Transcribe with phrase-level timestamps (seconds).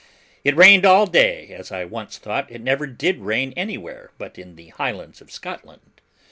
[0.43, 4.55] It rained all day as I once thought it never did rain anywhere, but in
[4.55, 6.01] the Highlands of Scotland.